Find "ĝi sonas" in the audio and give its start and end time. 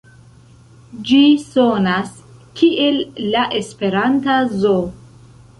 1.09-2.09